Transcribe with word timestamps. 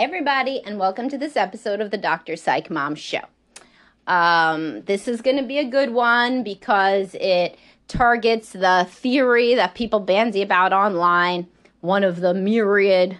Hi, 0.00 0.04
everybody, 0.04 0.62
and 0.64 0.78
welcome 0.78 1.10
to 1.10 1.18
this 1.18 1.36
episode 1.36 1.82
of 1.82 1.90
the 1.90 1.98
Dr. 1.98 2.34
Psych 2.34 2.70
Mom 2.70 2.94
Show. 2.94 3.20
Um, 4.06 4.80
this 4.84 5.06
is 5.06 5.20
going 5.20 5.36
to 5.36 5.42
be 5.42 5.58
a 5.58 5.64
good 5.64 5.90
one 5.90 6.42
because 6.42 7.14
it 7.16 7.58
targets 7.86 8.52
the 8.52 8.88
theory 8.88 9.54
that 9.54 9.74
people 9.74 10.00
bandy 10.00 10.40
about 10.40 10.72
online, 10.72 11.48
one 11.82 12.02
of 12.02 12.20
the 12.22 12.32
myriad 12.32 13.18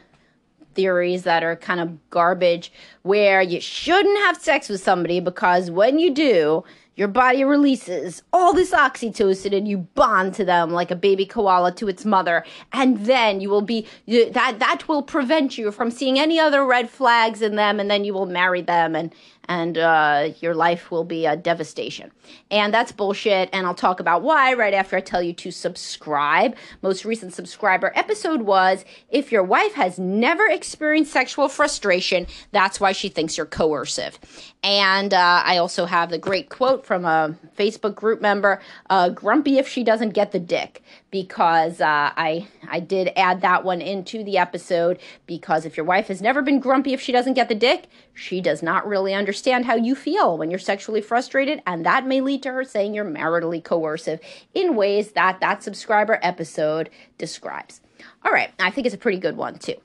theories 0.74 1.24
that 1.24 1.44
are 1.44 1.54
kind 1.54 1.80
of 1.80 2.08
garbage, 2.08 2.72
where 3.02 3.42
you 3.42 3.60
shouldn't 3.60 4.18
have 4.20 4.38
sex 4.38 4.70
with 4.70 4.80
somebody 4.80 5.20
because 5.20 5.70
when 5.70 5.98
you 5.98 6.14
do, 6.14 6.64
your 7.00 7.08
body 7.08 7.44
releases 7.44 8.22
all 8.30 8.52
this 8.52 8.72
oxytocin 8.72 9.56
and 9.56 9.66
you 9.66 9.78
bond 9.78 10.34
to 10.34 10.44
them 10.44 10.68
like 10.68 10.90
a 10.90 10.94
baby 10.94 11.24
koala 11.24 11.72
to 11.72 11.88
its 11.88 12.04
mother. 12.04 12.44
And 12.74 13.06
then 13.06 13.40
you 13.40 13.48
will 13.48 13.62
be 13.62 13.86
that 14.06 14.58
that 14.58 14.86
will 14.86 15.00
prevent 15.02 15.56
you 15.56 15.72
from 15.72 15.90
seeing 15.90 16.18
any 16.18 16.38
other 16.38 16.62
red 16.62 16.90
flags 16.90 17.40
in 17.40 17.56
them 17.56 17.80
and 17.80 17.90
then 17.90 18.04
you 18.04 18.12
will 18.12 18.26
marry 18.26 18.60
them 18.60 18.94
and 18.94 19.14
and 19.50 19.76
uh, 19.78 20.28
your 20.38 20.54
life 20.54 20.92
will 20.92 21.02
be 21.02 21.26
a 21.26 21.36
devastation. 21.36 22.12
And 22.52 22.72
that's 22.72 22.92
bullshit. 22.92 23.50
And 23.52 23.66
I'll 23.66 23.74
talk 23.74 23.98
about 23.98 24.22
why 24.22 24.54
right 24.54 24.72
after 24.72 24.96
I 24.96 25.00
tell 25.00 25.20
you 25.20 25.32
to 25.32 25.50
subscribe. 25.50 26.54
Most 26.82 27.04
recent 27.04 27.34
subscriber 27.34 27.90
episode 27.96 28.42
was 28.42 28.84
if 29.10 29.32
your 29.32 29.42
wife 29.42 29.74
has 29.74 29.98
never 29.98 30.46
experienced 30.46 31.12
sexual 31.12 31.48
frustration, 31.48 32.28
that's 32.52 32.78
why 32.78 32.92
she 32.92 33.08
thinks 33.08 33.36
you're 33.36 33.44
coercive. 33.44 34.20
And 34.62 35.12
uh, 35.12 35.42
I 35.44 35.56
also 35.56 35.84
have 35.84 36.10
the 36.10 36.18
great 36.18 36.48
quote 36.48 36.86
from 36.86 37.04
a 37.04 37.34
Facebook 37.58 37.96
group 37.96 38.20
member 38.20 38.60
uh, 38.88 39.08
grumpy 39.08 39.58
if 39.58 39.66
she 39.66 39.82
doesn't 39.82 40.10
get 40.10 40.30
the 40.30 40.38
dick 40.38 40.84
because 41.10 41.80
uh, 41.80 42.12
I 42.16 42.46
I 42.68 42.78
did 42.78 43.10
add 43.16 43.40
that 43.40 43.64
one 43.64 43.80
into 43.80 44.22
the 44.22 44.38
episode 44.38 45.00
because 45.26 45.66
if 45.66 45.76
your 45.76 45.86
wife 45.86 46.06
has 46.06 46.22
never 46.22 46.40
been 46.40 46.60
grumpy 46.60 46.92
if 46.92 47.00
she 47.00 47.10
doesn't 47.10 47.34
get 47.34 47.48
the 47.48 47.54
dick, 47.56 47.88
she 48.14 48.40
does 48.40 48.62
not 48.62 48.86
really 48.86 49.12
understand 49.12 49.39
how 49.46 49.74
you 49.74 49.94
feel 49.94 50.36
when 50.36 50.50
you're 50.50 50.58
sexually 50.58 51.00
frustrated, 51.00 51.62
and 51.66 51.84
that 51.86 52.06
may 52.06 52.20
lead 52.20 52.42
to 52.44 52.52
her 52.52 52.64
saying 52.64 52.94
you're 52.94 53.04
maritally 53.04 53.62
coercive 53.62 54.20
in 54.54 54.76
ways 54.76 55.12
that 55.12 55.40
that 55.40 55.62
subscriber 55.62 56.18
episode 56.22 56.90
describes. 57.18 57.80
All 58.24 58.32
right, 58.32 58.50
I 58.58 58.70
think 58.70 58.86
it's 58.86 58.94
a 58.94 58.98
pretty 58.98 59.18
good 59.18 59.36
one 59.36 59.58
too. 59.58 59.76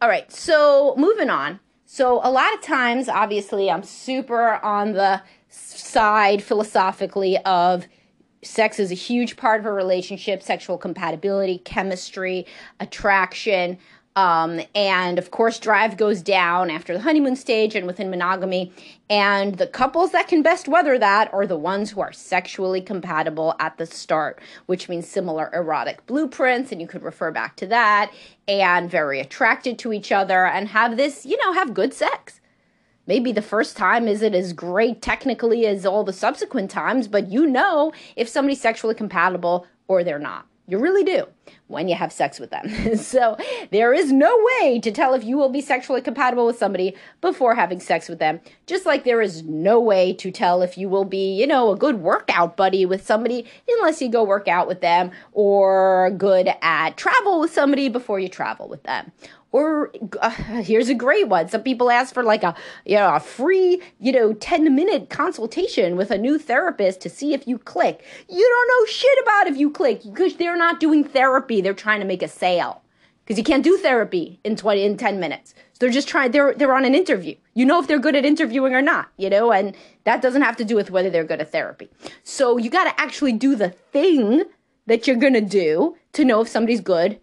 All 0.00 0.08
right, 0.08 0.30
so 0.32 0.94
moving 0.96 1.30
on. 1.30 1.60
So 1.84 2.20
a 2.24 2.30
lot 2.30 2.54
of 2.54 2.62
times, 2.62 3.08
obviously, 3.08 3.70
I'm 3.70 3.82
super 3.82 4.54
on 4.64 4.92
the 4.92 5.22
side 5.48 6.42
philosophically 6.42 7.36
of 7.44 7.86
sex 8.42 8.80
is 8.80 8.90
a 8.90 8.94
huge 8.94 9.36
part 9.36 9.60
of 9.60 9.66
a 9.66 9.72
relationship, 9.72 10.42
sexual 10.42 10.78
compatibility, 10.78 11.58
chemistry, 11.58 12.46
attraction. 12.80 13.78
Um, 14.14 14.60
and 14.74 15.18
of 15.18 15.30
course, 15.30 15.58
drive 15.58 15.96
goes 15.96 16.20
down 16.20 16.70
after 16.70 16.92
the 16.92 17.00
honeymoon 17.00 17.36
stage 17.36 17.74
and 17.74 17.86
within 17.86 18.10
monogamy. 18.10 18.72
And 19.08 19.56
the 19.56 19.66
couples 19.66 20.12
that 20.12 20.28
can 20.28 20.42
best 20.42 20.68
weather 20.68 20.98
that 20.98 21.32
are 21.32 21.46
the 21.46 21.56
ones 21.56 21.90
who 21.90 22.00
are 22.00 22.12
sexually 22.12 22.82
compatible 22.82 23.54
at 23.58 23.78
the 23.78 23.86
start, 23.86 24.40
which 24.66 24.88
means 24.88 25.08
similar 25.08 25.50
erotic 25.54 26.04
blueprints. 26.06 26.72
And 26.72 26.80
you 26.80 26.86
could 26.86 27.02
refer 27.02 27.30
back 27.30 27.56
to 27.56 27.66
that 27.68 28.12
and 28.46 28.90
very 28.90 29.20
attracted 29.20 29.78
to 29.80 29.92
each 29.92 30.12
other 30.12 30.46
and 30.46 30.68
have 30.68 30.96
this, 30.96 31.24
you 31.24 31.38
know, 31.38 31.52
have 31.52 31.74
good 31.74 31.94
sex. 31.94 32.40
Maybe 33.06 33.32
the 33.32 33.42
first 33.42 33.76
time 33.76 34.06
isn't 34.06 34.34
as 34.34 34.52
great 34.52 35.02
technically 35.02 35.66
as 35.66 35.84
all 35.84 36.04
the 36.04 36.12
subsequent 36.12 36.70
times, 36.70 37.08
but 37.08 37.28
you 37.28 37.46
know 37.46 37.92
if 38.14 38.28
somebody's 38.28 38.60
sexually 38.60 38.94
compatible 38.94 39.66
or 39.88 40.04
they're 40.04 40.18
not. 40.18 40.46
You 40.68 40.78
really 40.78 41.02
do 41.02 41.26
when 41.68 41.88
you 41.88 41.94
have 41.94 42.12
sex 42.12 42.38
with 42.38 42.50
them. 42.50 42.96
so 42.96 43.36
there 43.70 43.92
is 43.92 44.12
no 44.12 44.36
way 44.60 44.78
to 44.80 44.90
tell 44.90 45.14
if 45.14 45.24
you 45.24 45.36
will 45.36 45.48
be 45.48 45.60
sexually 45.60 46.00
compatible 46.00 46.46
with 46.46 46.58
somebody 46.58 46.94
before 47.20 47.54
having 47.54 47.80
sex 47.80 48.08
with 48.08 48.18
them. 48.18 48.40
Just 48.66 48.86
like 48.86 49.04
there 49.04 49.22
is 49.22 49.42
no 49.42 49.80
way 49.80 50.12
to 50.14 50.30
tell 50.30 50.62
if 50.62 50.76
you 50.76 50.88
will 50.88 51.04
be, 51.04 51.34
you 51.34 51.46
know, 51.46 51.72
a 51.72 51.76
good 51.76 52.00
workout 52.00 52.56
buddy 52.56 52.86
with 52.86 53.04
somebody 53.04 53.46
unless 53.68 54.02
you 54.02 54.08
go 54.08 54.22
work 54.22 54.48
out 54.48 54.68
with 54.68 54.80
them 54.80 55.10
or 55.32 56.10
good 56.16 56.50
at 56.62 56.96
travel 56.96 57.40
with 57.40 57.52
somebody 57.52 57.88
before 57.88 58.20
you 58.20 58.28
travel 58.28 58.68
with 58.68 58.82
them 58.82 59.12
or 59.52 59.92
uh, 60.20 60.30
here's 60.62 60.88
a 60.88 60.94
great 60.94 61.28
one. 61.28 61.48
Some 61.48 61.62
people 61.62 61.90
ask 61.90 62.12
for 62.12 62.22
like 62.22 62.42
a 62.42 62.54
you 62.84 62.96
know 62.96 63.14
a 63.14 63.20
free 63.20 63.80
you 64.00 64.10
know 64.10 64.32
ten 64.32 64.74
minute 64.74 65.10
consultation 65.10 65.96
with 65.96 66.10
a 66.10 66.18
new 66.18 66.38
therapist 66.38 67.00
to 67.02 67.10
see 67.10 67.34
if 67.34 67.46
you 67.46 67.58
click. 67.58 68.02
You 68.28 68.48
don't 68.48 68.68
know 68.68 68.86
shit 68.86 69.18
about 69.22 69.46
if 69.46 69.56
you 69.56 69.70
click 69.70 70.02
because 70.02 70.36
they're 70.36 70.56
not 70.56 70.80
doing 70.80 71.04
therapy. 71.04 71.31
They're 71.40 71.74
trying 71.74 72.00
to 72.00 72.06
make 72.06 72.22
a 72.22 72.28
sale 72.28 72.82
because 73.24 73.38
you 73.38 73.44
can't 73.44 73.64
do 73.64 73.76
therapy 73.76 74.40
in 74.44 74.56
twenty 74.56 74.84
in 74.84 74.96
ten 74.96 75.20
minutes. 75.20 75.54
So 75.72 75.78
they're 75.80 75.90
just 75.90 76.08
trying. 76.08 76.32
They're 76.32 76.54
they're 76.54 76.74
on 76.74 76.84
an 76.84 76.94
interview. 76.94 77.36
You 77.54 77.66
know 77.66 77.80
if 77.80 77.86
they're 77.86 77.98
good 77.98 78.16
at 78.16 78.24
interviewing 78.24 78.74
or 78.74 78.82
not. 78.82 79.08
You 79.16 79.30
know, 79.30 79.52
and 79.52 79.74
that 80.04 80.22
doesn't 80.22 80.42
have 80.42 80.56
to 80.56 80.64
do 80.64 80.76
with 80.76 80.90
whether 80.90 81.10
they're 81.10 81.24
good 81.24 81.40
at 81.40 81.52
therapy. 81.52 81.88
So 82.24 82.56
you 82.56 82.70
got 82.70 82.84
to 82.84 83.00
actually 83.00 83.32
do 83.32 83.54
the 83.56 83.70
thing 83.70 84.44
that 84.86 85.06
you're 85.06 85.16
gonna 85.16 85.40
do 85.40 85.96
to 86.12 86.24
know 86.24 86.40
if 86.40 86.48
somebody's 86.48 86.80
good 86.80 87.20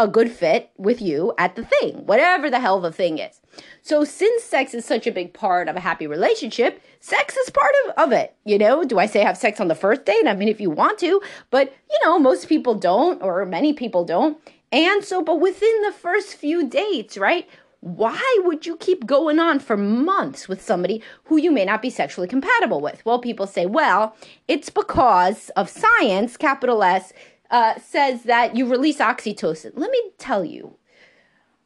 a 0.00 0.08
good 0.08 0.30
fit 0.30 0.70
with 0.78 1.02
you 1.02 1.34
at 1.36 1.56
the 1.56 1.64
thing, 1.64 2.06
whatever 2.06 2.48
the 2.48 2.58
hell 2.58 2.80
the 2.80 2.90
thing 2.90 3.18
is. 3.18 3.40
So, 3.82 4.04
since 4.04 4.42
sex 4.42 4.72
is 4.72 4.84
such 4.84 5.06
a 5.06 5.12
big 5.12 5.34
part 5.34 5.68
of 5.68 5.76
a 5.76 5.80
happy 5.80 6.06
relationship, 6.06 6.82
sex 7.00 7.36
is 7.36 7.50
part 7.50 7.72
of, 7.84 8.04
of 8.04 8.12
it. 8.12 8.34
You 8.44 8.56
know, 8.58 8.82
do 8.82 8.98
I 8.98 9.06
say 9.06 9.20
have 9.20 9.36
sex 9.36 9.60
on 9.60 9.68
the 9.68 9.74
first 9.74 10.06
date? 10.06 10.26
I 10.26 10.34
mean, 10.34 10.48
if 10.48 10.60
you 10.60 10.70
want 10.70 10.98
to, 11.00 11.20
but 11.50 11.74
you 11.90 11.98
know, 12.04 12.18
most 12.18 12.48
people 12.48 12.74
don't, 12.74 13.22
or 13.22 13.44
many 13.44 13.74
people 13.74 14.04
don't. 14.04 14.38
And 14.72 15.04
so, 15.04 15.22
but 15.22 15.40
within 15.40 15.82
the 15.82 15.92
first 15.92 16.34
few 16.34 16.66
dates, 16.66 17.18
right? 17.18 17.46
Why 17.80 18.40
would 18.44 18.66
you 18.66 18.76
keep 18.76 19.06
going 19.06 19.38
on 19.38 19.58
for 19.58 19.74
months 19.74 20.48
with 20.48 20.62
somebody 20.62 21.02
who 21.24 21.38
you 21.38 21.50
may 21.50 21.64
not 21.64 21.80
be 21.80 21.88
sexually 21.88 22.28
compatible 22.28 22.82
with? 22.82 23.02
Well, 23.06 23.18
people 23.18 23.46
say, 23.46 23.64
well, 23.64 24.14
it's 24.48 24.68
because 24.68 25.48
of 25.56 25.70
science, 25.70 26.36
capital 26.36 26.82
S, 26.82 27.14
uh, 27.50 27.78
says 27.78 28.24
that 28.24 28.56
you 28.56 28.66
release 28.66 28.98
oxytocin. 28.98 29.72
Let 29.74 29.90
me 29.90 30.12
tell 30.18 30.44
you, 30.44 30.76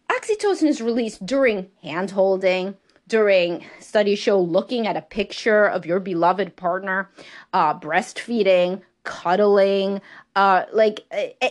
oxytocin 0.08 0.68
is 0.68 0.80
released 0.80 1.24
during 1.24 1.70
hand 1.82 2.12
holding, 2.12 2.76
during 3.06 3.64
studies 3.80 4.18
show 4.18 4.40
looking 4.40 4.86
at 4.86 4.96
a 4.96 5.02
picture 5.02 5.66
of 5.66 5.84
your 5.84 6.00
beloved 6.00 6.56
partner, 6.56 7.10
uh, 7.52 7.78
breastfeeding, 7.78 8.82
cuddling, 9.04 10.00
uh, 10.34 10.64
like 10.72 11.00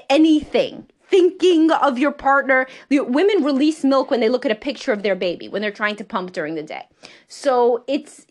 anything. 0.09 0.87
Thinking 1.09 1.69
of 1.69 1.99
your 1.99 2.11
partner. 2.11 2.65
Women 2.89 3.43
release 3.43 3.83
milk 3.83 4.09
when 4.09 4.19
they 4.19 4.29
look 4.29 4.47
at 4.47 4.51
a 4.51 4.55
picture 4.55 4.91
of 4.91 5.03
their 5.03 5.13
baby, 5.13 5.47
when 5.47 5.61
they're 5.61 5.69
trying 5.69 5.95
to 5.97 6.03
pump 6.03 6.31
during 6.31 6.55
the 6.55 6.63
day. 6.63 6.87
So 7.27 7.83
it's 7.87 8.25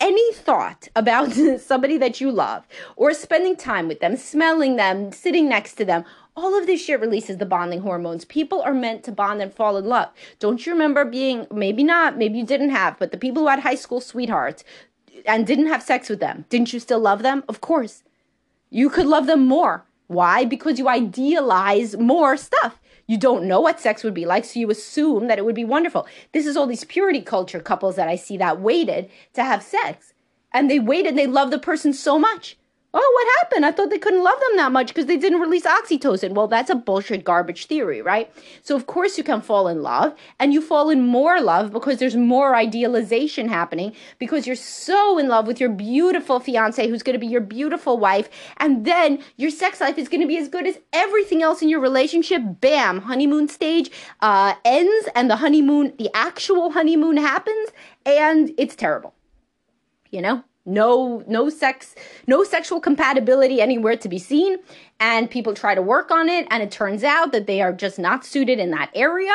any 0.00 0.32
thought 0.32 0.88
about 0.94 1.32
somebody 1.60 1.98
that 1.98 2.20
you 2.20 2.30
love 2.30 2.66
or 2.96 3.12
spending 3.14 3.56
time 3.56 3.88
with 3.88 4.00
them, 4.00 4.16
smelling 4.16 4.76
them, 4.76 5.12
sitting 5.12 5.48
next 5.48 5.74
to 5.74 5.84
them, 5.84 6.04
all 6.34 6.58
of 6.58 6.66
this 6.66 6.82
shit 6.82 7.00
releases 7.00 7.38
the 7.38 7.46
bonding 7.46 7.80
hormones. 7.80 8.24
People 8.24 8.62
are 8.62 8.74
meant 8.74 9.04
to 9.04 9.12
bond 9.12 9.42
and 9.42 9.52
fall 9.52 9.76
in 9.76 9.84
love. 9.84 10.08
Don't 10.38 10.64
you 10.64 10.72
remember 10.72 11.04
being, 11.04 11.46
maybe 11.52 11.84
not, 11.84 12.16
maybe 12.16 12.38
you 12.38 12.46
didn't 12.46 12.70
have, 12.70 12.98
but 12.98 13.10
the 13.10 13.18
people 13.18 13.42
who 13.42 13.48
had 13.48 13.60
high 13.60 13.74
school 13.74 14.00
sweethearts 14.00 14.64
and 15.26 15.46
didn't 15.46 15.66
have 15.66 15.82
sex 15.82 16.08
with 16.08 16.20
them, 16.20 16.46
didn't 16.48 16.72
you 16.72 16.80
still 16.80 17.00
love 17.00 17.22
them? 17.22 17.44
Of 17.48 17.60
course. 17.60 18.02
You 18.70 18.88
could 18.88 19.06
love 19.06 19.26
them 19.26 19.46
more. 19.46 19.84
Why? 20.06 20.44
Because 20.44 20.78
you 20.78 20.88
idealize 20.88 21.96
more 21.96 22.36
stuff. 22.36 22.80
You 23.06 23.18
don't 23.18 23.44
know 23.44 23.60
what 23.60 23.80
sex 23.80 24.04
would 24.04 24.14
be 24.14 24.26
like, 24.26 24.44
so 24.44 24.60
you 24.60 24.70
assume 24.70 25.26
that 25.26 25.38
it 25.38 25.44
would 25.44 25.54
be 25.54 25.64
wonderful. 25.64 26.06
This 26.32 26.46
is 26.46 26.56
all 26.56 26.66
these 26.66 26.84
purity 26.84 27.20
culture 27.20 27.60
couples 27.60 27.96
that 27.96 28.08
I 28.08 28.16
see 28.16 28.36
that 28.38 28.60
waited 28.60 29.10
to 29.34 29.44
have 29.44 29.62
sex. 29.62 30.14
And 30.52 30.70
they 30.70 30.78
waited, 30.78 31.10
and 31.10 31.18
they 31.18 31.26
love 31.26 31.50
the 31.50 31.58
person 31.58 31.92
so 31.92 32.18
much 32.18 32.56
Oh, 32.94 33.12
what 33.14 33.42
happened? 33.42 33.64
I 33.64 33.72
thought 33.72 33.88
they 33.88 33.98
couldn't 33.98 34.22
love 34.22 34.38
them 34.38 34.58
that 34.58 34.70
much 34.70 34.88
because 34.88 35.06
they 35.06 35.16
didn't 35.16 35.40
release 35.40 35.64
oxytocin. 35.64 36.32
Well, 36.32 36.46
that's 36.46 36.68
a 36.68 36.74
bullshit 36.74 37.24
garbage 37.24 37.64
theory, 37.64 38.02
right? 38.02 38.30
So, 38.62 38.76
of 38.76 38.86
course, 38.86 39.16
you 39.16 39.24
can 39.24 39.40
fall 39.40 39.66
in 39.66 39.82
love 39.82 40.14
and 40.38 40.52
you 40.52 40.60
fall 40.60 40.90
in 40.90 41.06
more 41.06 41.40
love 41.40 41.72
because 41.72 41.98
there's 41.98 42.16
more 42.16 42.54
idealization 42.54 43.48
happening 43.48 43.94
because 44.18 44.46
you're 44.46 44.56
so 44.56 45.16
in 45.16 45.28
love 45.28 45.46
with 45.46 45.58
your 45.58 45.70
beautiful 45.70 46.38
fiance 46.38 46.86
who's 46.86 47.02
going 47.02 47.14
to 47.14 47.18
be 47.18 47.26
your 47.26 47.40
beautiful 47.40 47.96
wife. 47.96 48.28
And 48.58 48.84
then 48.84 49.22
your 49.38 49.50
sex 49.50 49.80
life 49.80 49.96
is 49.96 50.08
going 50.10 50.20
to 50.20 50.26
be 50.26 50.36
as 50.36 50.48
good 50.48 50.66
as 50.66 50.78
everything 50.92 51.42
else 51.42 51.62
in 51.62 51.70
your 51.70 51.80
relationship. 51.80 52.42
Bam, 52.60 53.02
honeymoon 53.02 53.48
stage 53.48 53.90
uh, 54.20 54.54
ends 54.66 55.08
and 55.14 55.30
the 55.30 55.36
honeymoon, 55.36 55.94
the 55.96 56.10
actual 56.12 56.72
honeymoon 56.72 57.16
happens 57.16 57.70
and 58.04 58.52
it's 58.58 58.76
terrible. 58.76 59.14
You 60.10 60.20
know? 60.20 60.44
No 60.64 61.24
no 61.26 61.48
sex 61.48 61.94
no 62.26 62.44
sexual 62.44 62.80
compatibility 62.80 63.60
anywhere 63.60 63.96
to 63.96 64.08
be 64.08 64.18
seen 64.18 64.58
and 65.00 65.28
people 65.28 65.54
try 65.54 65.74
to 65.74 65.82
work 65.82 66.12
on 66.12 66.28
it 66.28 66.46
and 66.50 66.62
it 66.62 66.70
turns 66.70 67.02
out 67.02 67.32
that 67.32 67.48
they 67.48 67.60
are 67.60 67.72
just 67.72 67.98
not 67.98 68.24
suited 68.24 68.60
in 68.60 68.70
that 68.70 68.88
area 68.94 69.32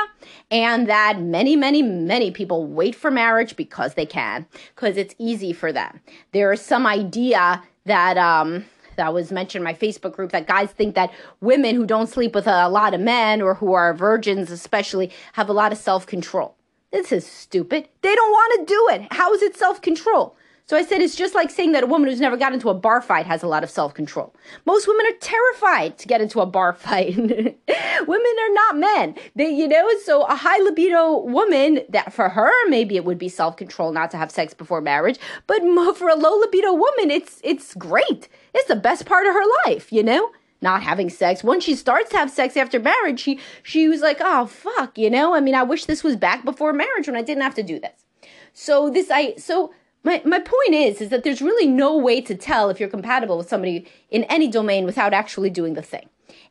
and 0.51 0.87
that 0.87 1.19
many 1.19 1.55
many 1.55 1.81
many 1.81 2.31
people 2.31 2.65
wait 2.65 2.95
for 2.95 3.11
marriage 3.11 3.57
because 3.57 3.95
they 3.95 4.05
can 4.05 4.45
because 4.73 4.95
it's 4.95 5.13
easy 5.17 5.51
for 5.51 5.73
them 5.73 5.99
there 6.31 6.53
is 6.53 6.61
some 6.61 6.87
idea 6.87 7.61
that 7.85 8.17
um 8.17 8.63
that 8.95 9.13
was 9.13 9.31
mentioned 9.31 9.61
in 9.61 9.63
my 9.63 9.73
Facebook 9.73 10.13
group 10.13 10.31
that 10.31 10.47
guys 10.47 10.71
think 10.71 10.95
that 10.95 11.11
women 11.41 11.75
who 11.75 11.85
don't 11.85 12.07
sleep 12.07 12.33
with 12.33 12.47
a 12.47 12.69
lot 12.69 12.93
of 12.93 13.01
men 13.01 13.41
or 13.41 13.53
who 13.53 13.73
are 13.73 13.93
virgins 13.93 14.49
especially 14.49 15.11
have 15.33 15.49
a 15.49 15.53
lot 15.53 15.71
of 15.73 15.77
self-control 15.77 16.55
This 16.91 17.11
is 17.11 17.27
stupid. 17.27 17.89
They 18.01 18.15
don't 18.15 18.31
want 18.31 18.59
to 18.59 18.73
do 18.73 18.87
it. 18.95 19.13
How 19.13 19.33
is 19.33 19.41
it 19.41 19.57
self 19.57 19.81
control? 19.81 20.36
So 20.69 20.75
I 20.75 20.83
said 20.83 21.01
it's 21.01 21.15
just 21.15 21.33
like 21.33 21.49
saying 21.49 21.71
that 21.71 21.83
a 21.83 21.87
woman 21.87 22.09
who's 22.09 22.19
never 22.19 22.35
got 22.35 22.51
into 22.51 22.67
a 22.67 22.73
bar 22.73 23.01
fight 23.01 23.25
has 23.25 23.41
a 23.41 23.47
lot 23.47 23.63
of 23.63 23.69
self 23.69 23.93
control. 23.93 24.35
Most 24.65 24.85
women 24.85 25.05
are 25.05 25.17
terrified 25.21 25.97
to 25.97 26.09
get 26.09 26.19
into 26.19 26.41
a 26.41 26.45
bar 26.45 26.73
fight. 26.77 27.15
women 27.15 27.55
are 27.69 28.53
not 28.53 28.77
men. 28.77 29.15
They, 29.33 29.49
you 29.49 29.69
know, 29.69 29.89
so 30.03 30.23
a 30.23 30.35
high 30.35 30.57
libido 30.59 31.19
woman, 31.21 31.79
that 31.87 32.11
for 32.11 32.27
her, 32.27 32.51
maybe 32.67 32.97
it 32.97 33.05
would 33.05 33.17
be 33.17 33.29
self 33.29 33.55
control 33.55 33.93
not 33.93 34.11
to 34.11 34.17
have 34.17 34.29
sex 34.29 34.53
before 34.53 34.81
marriage. 34.81 35.19
But 35.47 35.61
for 35.95 36.09
a 36.09 36.15
low 36.15 36.37
libido 36.37 36.73
woman, 36.73 37.11
it's, 37.11 37.39
it's 37.45 37.73
great. 37.73 38.27
It's 38.53 38.67
the 38.67 38.75
best 38.75 39.05
part 39.05 39.25
of 39.25 39.33
her 39.33 39.45
life, 39.65 39.91
you 39.93 40.03
know? 40.03 40.31
not 40.59 40.81
having 40.81 41.07
sex. 41.07 41.43
Once 41.43 41.63
she 41.63 41.75
starts 41.75 42.09
to 42.09 42.17
have 42.17 42.31
sex 42.31 42.57
after 42.57 42.79
marriage, 42.79 43.19
she 43.19 43.39
she 43.61 43.87
was 43.87 44.01
like, 44.01 44.17
"Oh 44.19 44.47
fuck," 44.47 44.97
you 44.97 45.07
know? 45.07 45.35
I 45.35 45.39
mean, 45.39 45.53
I 45.53 45.61
wish 45.61 45.85
this 45.85 46.03
was 46.03 46.15
back 46.15 46.43
before 46.43 46.73
marriage 46.73 47.05
when 47.05 47.15
I 47.15 47.21
didn't 47.21 47.43
have 47.43 47.53
to 47.53 47.61
do 47.61 47.79
this. 47.79 48.05
So 48.53 48.89
this 48.89 49.11
I 49.11 49.35
so 49.35 49.71
my, 50.07 50.21
my 50.23 50.39
point 50.39 50.73
is 50.73 51.01
is 51.01 51.09
that 51.09 51.25
there's 51.25 51.41
really 51.41 51.67
no 51.67 51.97
way 51.97 52.21
to 52.21 52.33
tell 52.33 52.69
if 52.69 52.79
you're 52.79 52.87
compatible 52.87 53.37
with 53.37 53.49
somebody 53.49 53.85
in 54.09 54.23
any 54.25 54.47
domain 54.47 54.85
without 54.85 55.13
actually 55.13 55.49
doing 55.49 55.73
the 55.73 55.81
thing. 55.81 56.07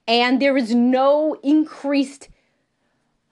And 0.07 0.43
there 0.43 0.59
is 0.59 0.75
no 0.75 1.39
increased 1.43 2.29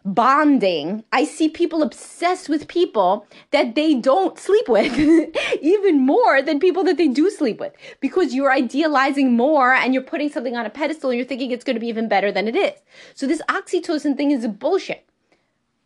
bonding. 0.03 1.05
I 1.13 1.25
see 1.25 1.51
people 1.51 1.83
obsessed 1.83 2.49
with 2.49 2.69
people 2.69 3.27
that 3.51 3.75
they 3.75 3.95
don't 3.95 4.39
sleep 4.39 4.67
with 4.67 4.99
even 5.63 6.01
more 6.01 6.41
than 6.41 6.59
people 6.59 6.85
that 6.85 6.97
they 6.97 7.09
do 7.09 7.31
sleep 7.31 7.61
with 7.61 7.75
because 8.01 8.35
you're 8.35 8.53
idealizing 8.53 9.37
more 9.37 9.75
and 9.75 9.93
you're 9.93 10.03
putting 10.03 10.31
something 10.31 10.57
on 10.57 10.65
a 10.65 10.71
pedestal 10.71 11.11
and 11.11 11.19
you're 11.19 11.27
thinking 11.27 11.51
it's 11.51 11.65
going 11.65 11.77
to 11.77 11.81
be 11.81 11.89
even 11.89 12.09
better 12.09 12.33
than 12.33 12.49
it 12.49 12.57
is. 12.57 12.73
So 13.15 13.27
this 13.27 13.43
oxytocin 13.51 14.17
thing 14.17 14.31
is 14.31 14.47
bullshit 14.47 15.07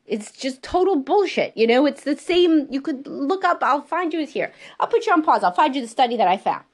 it's 0.08 0.30
just 0.32 0.62
total 0.62 0.96
bullshit. 0.96 1.56
You 1.56 1.66
know, 1.66 1.86
it's 1.86 2.04
the 2.04 2.16
same. 2.16 2.66
You 2.70 2.80
could 2.80 3.06
look 3.06 3.44
up, 3.44 3.62
I'll 3.62 3.82
find 3.82 4.12
you 4.12 4.26
here. 4.26 4.52
I'll 4.80 4.88
put 4.88 5.06
you 5.06 5.12
on 5.12 5.22
pause. 5.22 5.42
I'll 5.44 5.52
find 5.52 5.74
you 5.74 5.82
the 5.82 5.88
study 5.88 6.16
that 6.16 6.28
I 6.28 6.36
found. 6.36 6.64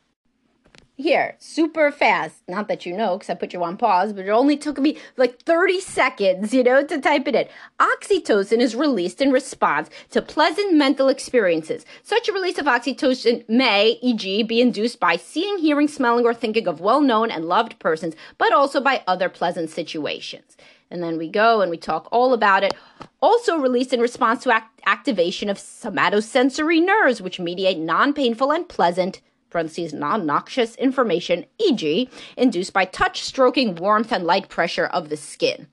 Here, 0.97 1.35
super 1.41 1.91
fast. 1.91 2.37
Not 2.47 2.69
that 2.69 2.87
you 2.87 2.97
know, 2.97 3.19
because 3.19 3.29
I 3.29 3.35
put 3.35 3.53
you 3.53 3.65
on 3.65 3.77
pause, 3.77 4.13
but 4.13 4.27
it 4.27 4.31
only 4.31 4.57
took 4.57 4.79
me 4.79 4.97
like 5.17 5.43
30 5.43 5.81
seconds, 5.81 6.55
you 6.55 6.63
know, 6.63 6.87
to 6.87 7.01
type 7.01 7.27
it 7.27 7.35
in. 7.35 7.49
Oxytocin 7.81 8.61
is 8.61 8.77
released 8.77 9.21
in 9.21 9.33
response 9.33 9.91
to 10.11 10.23
pleasant 10.23 10.73
mental 10.73 11.09
experiences. 11.09 11.85
Such 12.05 12.29
a 12.29 12.33
release 12.33 12.59
of 12.59 12.67
oxytocin 12.67 13.49
may, 13.49 13.99
e.g., 14.03 14.45
be 14.45 14.61
induced 14.61 15.01
by 15.01 15.17
seeing, 15.17 15.59
hearing, 15.59 15.89
smelling, 15.89 16.25
or 16.25 16.33
thinking 16.33 16.69
of 16.69 16.79
well 16.79 17.01
known 17.01 17.29
and 17.29 17.47
loved 17.47 17.81
persons, 17.81 18.15
but 18.39 18.53
also 18.53 18.81
by 18.81 19.03
other 19.09 19.29
pleasant 19.29 19.71
situations 19.71 20.57
and 20.95 21.03
then 21.03 21.19
we 21.19 21.29
go 21.29 21.61
and 21.61 21.71
we 21.71 21.77
talk 21.77 22.09
all 22.13 22.33
about 22.33 22.63
it. 22.63 22.73
Also 23.21 23.59
released 23.59 23.93
in 23.93 24.01
response 24.01 24.45
to 24.45 24.55
act- 24.55 24.81
activation 24.87 25.51
of 25.51 25.59
somatosensory 25.59 26.83
nerves, 26.83 27.21
which 27.21 27.41
mediate 27.41 27.79
non-painful 27.79 28.53
and 28.53 28.69
pleasant 28.69 29.21
parentheses 29.51 29.93
non-noxious 29.93 30.77
information, 30.77 31.47
e.g., 31.59 32.09
induced 32.37 32.73
by 32.73 32.85
touch, 32.85 33.23
stroking, 33.23 33.75
warmth, 33.75 34.13
and 34.13 34.25
light 34.25 34.49
pressure 34.49 34.87
of 34.87 35.09
the 35.09 35.17
skin. 35.17 35.67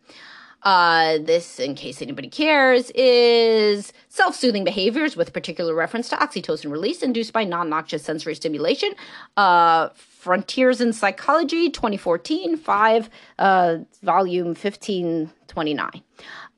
Uh, 0.64 1.18
this, 1.20 1.60
in 1.60 1.74
case 1.76 2.02
anybody 2.02 2.28
cares, 2.28 2.92
is 2.92 3.94
self 4.10 4.36
soothing 4.36 4.64
behaviors 4.64 5.16
with 5.16 5.34
particular 5.34 5.74
reference 5.74 6.10
to 6.10 6.16
oxytocin 6.16 6.72
release 6.72 7.02
induced 7.02 7.34
by 7.34 7.44
non 7.44 7.70
noxious 7.70 8.04
sensory 8.04 8.36
stimulation. 8.36 8.92
Uh, 9.38 9.90
Frontiers 10.22 10.80
in 10.80 10.94
Psychology, 10.94 11.68
2014, 11.72 12.56
5, 12.56 13.10
uh, 13.40 13.78
volume 14.04 14.50
1529. 14.50 16.04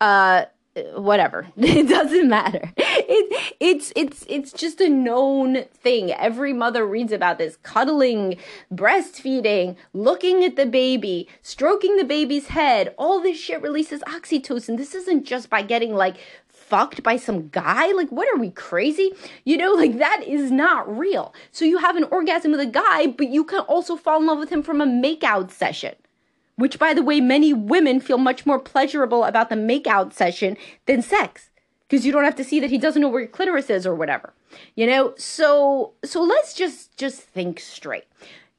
Uh, 0.01 0.45
whatever. 0.95 1.47
It 1.57 1.87
doesn't 1.87 2.27
matter. 2.27 2.73
It, 2.77 3.53
it's 3.59 3.93
it's 3.95 4.25
it's 4.27 4.51
just 4.51 4.81
a 4.81 4.89
known 4.89 5.63
thing. 5.73 6.11
Every 6.11 6.51
mother 6.51 6.85
reads 6.85 7.11
about 7.11 7.37
this. 7.37 7.57
Cuddling 7.63 8.37
breastfeeding 8.73 9.75
looking 9.93 10.43
at 10.43 10.55
the 10.55 10.65
baby 10.65 11.27
stroking 11.41 11.95
the 11.95 12.03
baby's 12.03 12.47
head. 12.47 12.93
All 12.97 13.21
this 13.21 13.37
shit 13.37 13.61
releases 13.61 14.01
oxytocin. 14.01 14.77
This 14.77 14.93
isn't 14.93 15.25
just 15.25 15.49
by 15.49 15.61
getting 15.61 15.95
like 15.95 16.17
fucked 16.73 17.03
by 17.03 17.17
some 17.17 17.49
guy? 17.49 17.91
Like, 17.91 18.09
what 18.09 18.27
are 18.33 18.39
we 18.39 18.49
crazy? 18.49 19.11
You 19.45 19.57
know, 19.57 19.73
like 19.73 19.99
that 19.99 20.23
is 20.25 20.49
not 20.49 20.97
real. 20.97 21.31
So 21.51 21.65
you 21.65 21.77
have 21.77 21.95
an 21.95 22.05
orgasm 22.05 22.49
with 22.49 22.61
a 22.61 22.65
guy, 22.65 23.05
but 23.05 23.29
you 23.29 23.43
can 23.43 23.59
also 23.61 23.95
fall 23.95 24.19
in 24.19 24.25
love 24.25 24.39
with 24.39 24.49
him 24.49 24.63
from 24.63 24.81
a 24.81 24.87
makeout 24.87 25.51
session. 25.51 25.93
Which, 26.55 26.79
by 26.79 26.95
the 26.95 27.03
way, 27.03 27.21
many 27.21 27.53
women 27.53 27.99
feel 27.99 28.17
much 28.17 28.47
more 28.47 28.59
pleasurable 28.59 29.23
about 29.23 29.49
the 29.49 29.55
makeout 29.55 30.13
session 30.13 30.57
than 30.87 31.03
sex 31.03 31.51
because 31.87 32.07
you 32.07 32.11
don't 32.11 32.23
have 32.23 32.35
to 32.37 32.43
see 32.43 32.59
that 32.59 32.71
he 32.71 32.79
doesn't 32.79 33.03
know 33.03 33.07
where 33.07 33.21
your 33.21 33.29
clitoris 33.29 33.69
is 33.69 33.85
or 33.85 33.93
whatever 33.93 34.33
you 34.75 34.87
know 34.87 35.13
so 35.15 35.93
so 36.03 36.23
let's 36.23 36.55
just 36.55 36.97
just 36.97 37.21
think 37.21 37.59
straight 37.59 38.05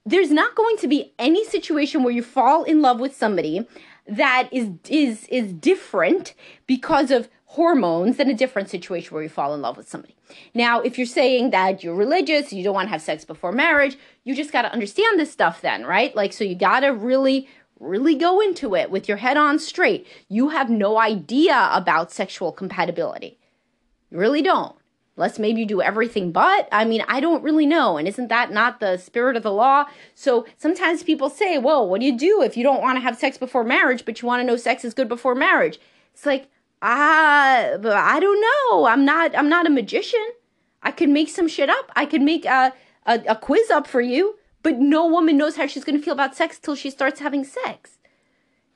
there's 0.07 0.31
not 0.31 0.55
going 0.55 0.77
to 0.77 0.87
be 0.87 1.13
any 1.19 1.45
situation 1.45 2.05
where 2.05 2.13
you 2.13 2.23
fall 2.23 2.63
in 2.63 2.81
love 2.81 3.01
with 3.01 3.17
somebody 3.17 3.67
that 4.07 4.49
is 4.53 4.71
is 4.89 5.27
is 5.29 5.53
different 5.53 6.35
because 6.67 7.11
of 7.11 7.29
hormones 7.55 8.17
than 8.17 8.29
a 8.29 8.35
different 8.35 8.69
situation 8.69 9.15
where 9.15 9.23
you 9.23 9.29
fall 9.29 9.55
in 9.55 9.63
love 9.63 9.77
with 9.77 9.89
somebody. 9.89 10.17
Now, 10.55 10.81
if 10.81 10.99
you're 10.99 11.07
saying 11.07 11.51
that 11.51 11.85
you're 11.85 11.95
religious, 11.95 12.53
you 12.53 12.65
don't 12.65 12.75
want 12.75 12.87
to 12.87 12.91
have 12.91 13.01
sex 13.01 13.25
before 13.25 13.53
marriage, 13.53 13.97
you 14.25 14.35
just 14.35 14.53
got 14.53 14.63
to 14.63 14.73
understand 14.73 15.21
this 15.21 15.31
stuff 15.31 15.61
then, 15.61 15.85
right? 15.85 16.15
Like, 16.17 16.33
so 16.33 16.43
you 16.43 16.57
got 16.57 16.81
to 16.81 16.89
really, 16.89 17.49
really 17.79 18.17
go 18.17 18.41
into 18.41 18.75
it 18.75 18.91
with 18.91 19.07
your 19.07 19.19
head 19.19 19.37
on 19.37 19.61
straight. 19.61 20.05
You 20.29 20.49
have 20.49 20.69
no 20.69 20.99
idea 20.99 21.71
about 21.73 22.11
sexual 22.11 22.51
compatibility. 22.51 23.39
You 24.11 24.19
really 24.19 24.43
don't. 24.43 24.75
Unless 25.17 25.39
maybe 25.39 25.61
you 25.61 25.67
do 25.67 25.81
everything 25.81 26.33
but. 26.33 26.69
I 26.73 26.85
mean, 26.85 27.05
I 27.07 27.21
don't 27.21 27.45
really 27.45 27.67
know. 27.67 27.99
And 27.99 28.09
isn't 28.09 28.31
that 28.31 28.51
not 28.51 28.81
the 28.81 28.97
spirit 28.97 29.37
of 29.37 29.45
the 29.45 29.53
law? 29.53 29.85
So 30.17 30.45
sometimes 30.57 31.05
people 31.05 31.31
say, 31.31 31.59
well, 31.59 31.89
what 31.89 32.01
do 32.01 32.07
you 32.07 32.19
do 32.19 32.43
if 32.43 32.57
you 32.57 32.65
don't 32.65 32.83
want 32.83 32.97
to 32.97 33.01
have 33.01 33.17
sex 33.17 33.39
before 33.39 33.63
marriage, 33.63 34.05
but 34.05 34.21
you 34.21 34.27
want 34.27 34.41
to 34.41 34.45
know 34.45 34.57
sex 34.57 34.85
is 34.85 34.93
good 34.93 35.09
before 35.09 35.37
marriage? 35.37 35.79
It's 36.13 36.27
like, 36.27 36.49
I 36.87 37.79
I 37.83 38.21
don't 38.21 38.41
know. 38.41 38.87
I'm 38.87 39.07
not 39.07 39.35
I'm 39.37 39.49
not 39.49 39.67
a 39.67 39.71
magician. 39.71 40.27
I 40.83 40.91
could 40.91 41.09
make 41.09 41.31
some 41.31 41.49
shit 41.49 41.71
up. 41.71 41.91
I 41.97 42.05
could 42.05 42.21
make 42.21 42.45
a, 42.45 42.75
a, 43.07 43.23
a 43.27 43.37
quiz 43.37 43.71
up 43.71 43.87
for 43.87 44.03
you, 44.03 44.37
but 44.63 44.79
no 44.79 45.07
woman 45.07 45.39
knows 45.39 45.57
how 45.57 45.67
she's 45.67 45.83
going 45.83 45.99
to 45.99 46.05
feel 46.05 46.13
about 46.13 46.37
sex 46.37 46.59
till 46.59 46.75
she 46.75 46.91
starts 46.91 47.21
having 47.21 47.43
sex. 47.43 47.93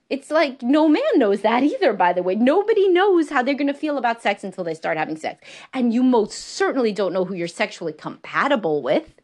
It's 0.09 0.31
like 0.31 0.63
no 0.63 0.89
man 0.89 1.03
knows 1.17 1.43
that 1.43 1.63
either, 1.63 1.93
by 1.93 2.15
the 2.15 2.23
way. 2.23 2.35
Nobody 2.35 2.89
knows 2.89 3.29
how 3.29 3.43
they're 3.43 3.55
going 3.55 3.67
to 3.67 3.75
feel 3.75 3.99
about 3.99 4.23
sex 4.23 4.43
until 4.43 4.65
they 4.65 4.73
start 4.73 4.97
having 4.97 5.19
sex. 5.19 5.47
And 5.75 5.93
you 5.93 6.03
most 6.03 6.33
certainly 6.33 6.93
don't 6.93 7.13
know 7.13 7.27
who 7.27 7.35
you're 7.35 7.47
sexually 7.47 7.93
compatible 7.93 8.81
with. 8.83 9.15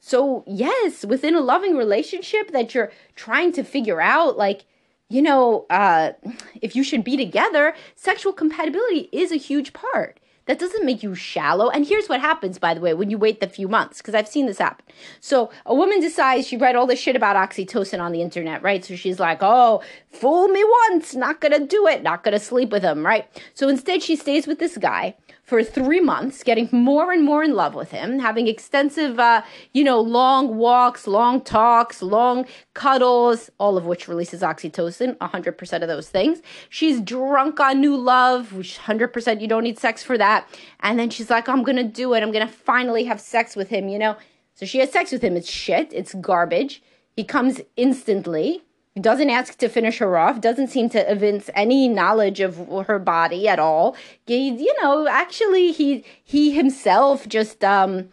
So, 0.00 0.42
yes, 0.48 1.04
within 1.04 1.36
a 1.36 1.40
loving 1.40 1.76
relationship 1.76 2.50
that 2.50 2.74
you're 2.74 2.90
trying 3.14 3.52
to 3.52 3.62
figure 3.62 4.00
out, 4.00 4.36
like, 4.36 4.64
you 5.12 5.22
know, 5.22 5.66
uh, 5.68 6.12
if 6.60 6.74
you 6.74 6.82
should 6.82 7.04
be 7.04 7.16
together, 7.16 7.74
sexual 7.94 8.32
compatibility 8.32 9.08
is 9.12 9.30
a 9.30 9.36
huge 9.36 9.72
part. 9.72 10.18
That 10.46 10.58
doesn't 10.58 10.84
make 10.84 11.04
you 11.04 11.14
shallow. 11.14 11.68
And 11.68 11.86
here's 11.86 12.08
what 12.08 12.20
happens, 12.20 12.58
by 12.58 12.74
the 12.74 12.80
way, 12.80 12.94
when 12.94 13.10
you 13.10 13.18
wait 13.18 13.38
the 13.38 13.46
few 13.46 13.68
months, 13.68 13.98
because 13.98 14.14
I've 14.14 14.26
seen 14.26 14.46
this 14.46 14.58
happen. 14.58 14.84
So 15.20 15.50
a 15.66 15.74
woman 15.74 16.00
decides 16.00 16.48
she 16.48 16.56
read 16.56 16.74
all 16.74 16.86
this 16.86 16.98
shit 16.98 17.14
about 17.14 17.36
oxytocin 17.36 18.00
on 18.00 18.10
the 18.10 18.22
internet, 18.22 18.60
right? 18.60 18.84
So 18.84 18.96
she's 18.96 19.20
like, 19.20 19.38
oh, 19.40 19.82
fool 20.10 20.48
me 20.48 20.64
once, 20.90 21.14
not 21.14 21.40
gonna 21.40 21.64
do 21.64 21.86
it, 21.86 22.02
not 22.02 22.24
gonna 22.24 22.40
sleep 22.40 22.70
with 22.70 22.82
him, 22.82 23.06
right? 23.06 23.28
So 23.54 23.68
instead, 23.68 24.02
she 24.02 24.16
stays 24.16 24.48
with 24.48 24.58
this 24.58 24.76
guy 24.78 25.14
for 25.44 25.62
three 25.62 26.00
months, 26.00 26.42
getting 26.42 26.68
more 26.72 27.12
and 27.12 27.24
more 27.24 27.44
in 27.44 27.54
love 27.54 27.74
with 27.74 27.90
him, 27.90 28.18
having 28.18 28.48
extensive, 28.48 29.20
uh, 29.20 29.42
you 29.72 29.84
know, 29.84 30.00
long 30.00 30.56
walks, 30.56 31.06
long 31.06 31.40
talks, 31.40 32.00
long 32.00 32.46
cuddles, 32.74 33.50
all 33.58 33.76
of 33.76 33.84
which 33.84 34.08
releases 34.08 34.40
oxytocin, 34.42 35.16
100% 35.18 35.82
of 35.82 35.88
those 35.88 36.08
things. 36.08 36.40
She's 36.68 37.00
drunk 37.00 37.60
on 37.60 37.80
new 37.80 37.96
love, 37.96 38.52
which 38.52 38.78
100% 38.78 39.40
you 39.40 39.48
don't 39.48 39.64
need 39.64 39.78
sex 39.78 40.02
for 40.02 40.16
that. 40.18 40.48
And 40.80 40.98
then 40.98 41.10
she's 41.10 41.30
like, 41.30 41.48
I'm 41.48 41.64
to 41.76 41.84
do 41.84 42.14
it. 42.14 42.22
I'm 42.22 42.32
to 42.46 42.52
finally 42.52 43.04
have 43.04 43.20
sex 43.20 43.56
with 43.56 43.68
him, 43.68 43.88
you 43.88 43.98
know? 43.98 44.16
So 44.54 44.66
she 44.66 44.78
has 44.78 44.90
sex 44.90 45.12
with 45.12 45.22
him. 45.22 45.36
It's 45.36 45.50
shit. 45.50 45.92
It's 45.92 46.14
garbage. 46.14 46.82
He 47.16 47.24
comes 47.24 47.60
instantly 47.76 48.62
doesn't 49.00 49.30
ask 49.30 49.56
to 49.58 49.68
finish 49.68 49.98
her 49.98 50.18
off, 50.18 50.40
doesn't 50.40 50.66
seem 50.66 50.90
to 50.90 51.10
evince 51.10 51.48
any 51.54 51.88
knowledge 51.88 52.40
of 52.40 52.68
her 52.86 52.98
body 52.98 53.48
at 53.48 53.58
all. 53.58 53.96
He, 54.26 54.50
You 54.50 54.74
know, 54.82 55.08
actually, 55.08 55.72
he 55.72 56.04
he 56.22 56.52
himself 56.52 57.26
just 57.26 57.64
um, 57.64 58.10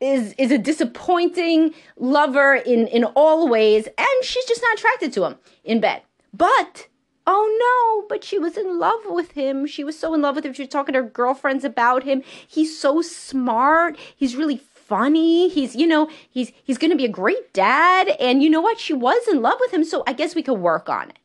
is 0.00 0.34
is 0.38 0.50
a 0.50 0.58
disappointing 0.58 1.74
lover 1.96 2.54
in 2.54 2.86
in 2.88 3.04
all 3.04 3.48
ways, 3.48 3.86
and 3.86 4.24
she's 4.24 4.44
just 4.44 4.62
not 4.62 4.78
attracted 4.78 5.12
to 5.14 5.24
him 5.24 5.36
in 5.64 5.80
bed. 5.80 6.02
But 6.32 6.88
oh 7.26 8.00
no, 8.00 8.06
but 8.08 8.24
she 8.24 8.38
was 8.38 8.56
in 8.56 8.78
love 8.78 9.00
with 9.06 9.32
him. 9.32 9.66
She 9.66 9.84
was 9.84 9.98
so 9.98 10.14
in 10.14 10.22
love 10.22 10.36
with 10.36 10.46
him. 10.46 10.52
She 10.52 10.62
was 10.62 10.70
talking 10.70 10.94
to 10.94 11.02
her 11.02 11.08
girlfriends 11.08 11.64
about 11.64 12.04
him. 12.04 12.22
He's 12.46 12.78
so 12.78 13.02
smart. 13.02 13.98
He's 14.16 14.36
really 14.36 14.60
funny. 14.88 15.48
He's, 15.50 15.76
you 15.76 15.86
know, 15.86 16.08
he's 16.30 16.52
he's 16.64 16.78
to 16.78 16.96
be 16.96 17.04
a 17.04 17.08
great 17.08 17.52
dad 17.52 18.08
and 18.18 18.42
you 18.42 18.48
know 18.48 18.62
what? 18.62 18.80
She 18.80 18.94
was 18.94 19.28
in 19.28 19.42
love 19.42 19.58
with 19.60 19.72
him, 19.72 19.84
so 19.84 20.02
I 20.06 20.14
guess 20.14 20.34
we 20.34 20.42
could 20.42 20.54
work 20.54 20.88
on 20.88 21.10
it. 21.10 21.18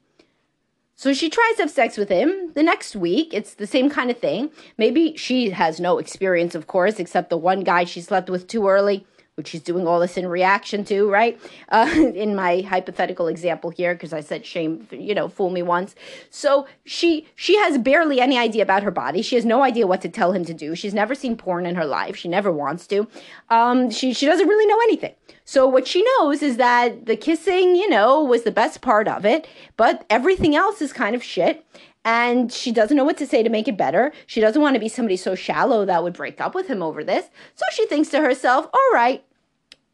So 1.03 1.11
she 1.11 1.29
tries 1.29 1.57
to 1.57 1.63
have 1.63 1.69
sex 1.69 1.97
with 1.97 2.07
him 2.07 2.53
the 2.53 2.63
next 2.63 2.95
week. 2.95 3.33
It's 3.33 3.55
the 3.55 3.67
same 3.67 3.89
kind 3.89 4.09
of 4.09 4.19
thing. 4.19 4.51
Maybe 4.77 5.17
she 5.17 5.49
has 5.49 5.81
no 5.81 5.97
experience, 5.97 6.55
of 6.55 6.67
course, 6.67 6.97
except 6.97 7.29
the 7.29 7.35
one 7.35 7.65
guy 7.65 7.83
she 7.83 7.99
slept 7.99 8.29
with 8.29 8.47
too 8.47 8.69
early 8.69 9.05
which 9.35 9.47
she's 9.47 9.61
doing 9.63 9.87
all 9.87 9.99
this 9.99 10.15
in 10.15 10.27
reaction 10.27 10.85
to, 10.85 11.09
right? 11.09 11.39
Uh, 11.69 11.89
in 12.13 12.35
my 12.35 12.61
hypothetical 12.61 13.27
example 13.27 13.71
here, 13.71 13.95
because 13.95 14.13
I 14.13 14.19
said 14.19 14.45
shame, 14.45 14.87
you 14.91 15.15
know, 15.15 15.27
fool 15.27 15.49
me 15.49 15.63
once. 15.63 15.95
So 16.29 16.67
she 16.85 17.25
she 17.35 17.57
has 17.57 17.79
barely 17.79 18.21
any 18.21 18.37
idea 18.37 18.61
about 18.61 18.83
her 18.83 18.91
body. 18.91 19.23
She 19.23 19.35
has 19.35 19.43
no 19.43 19.63
idea 19.63 19.87
what 19.87 20.01
to 20.01 20.09
tell 20.09 20.33
him 20.33 20.45
to 20.45 20.53
do. 20.53 20.75
She's 20.75 20.93
never 20.93 21.15
seen 21.15 21.35
porn 21.35 21.65
in 21.65 21.73
her 21.73 21.85
life. 21.85 22.15
She 22.15 22.27
never 22.27 22.51
wants 22.51 22.85
to. 22.87 23.07
Um, 23.49 23.89
she 23.89 24.13
she 24.13 24.27
doesn't 24.27 24.47
really 24.47 24.67
know 24.67 24.79
anything. 24.83 25.15
So 25.45 25.67
what 25.67 25.87
she 25.87 26.03
knows 26.03 26.41
is 26.41 26.57
that 26.57 27.05
the 27.05 27.15
kissing, 27.15 27.75
you 27.75 27.89
know, 27.89 28.23
was 28.23 28.43
the 28.43 28.51
best 28.51 28.81
part 28.81 29.07
of 29.07 29.25
it, 29.25 29.47
but 29.77 30.05
everything 30.09 30.55
else 30.55 30.81
is 30.81 30.93
kind 30.93 31.15
of 31.15 31.23
shit 31.23 31.65
and 32.05 32.51
she 32.51 32.71
doesn't 32.71 32.97
know 32.97 33.03
what 33.03 33.17
to 33.17 33.27
say 33.27 33.43
to 33.43 33.49
make 33.49 33.67
it 33.67 33.77
better. 33.77 34.11
She 34.25 34.41
doesn't 34.41 34.61
want 34.61 34.75
to 34.75 34.79
be 34.79 34.89
somebody 34.89 35.17
so 35.17 35.35
shallow 35.35 35.85
that 35.85 36.03
would 36.03 36.13
break 36.13 36.41
up 36.41 36.53
with 36.53 36.67
him 36.67 36.81
over 36.81 37.03
this. 37.03 37.25
So 37.55 37.65
she 37.73 37.85
thinks 37.87 38.09
to 38.09 38.19
herself, 38.19 38.67
all 38.73 38.89
right, 38.93 39.23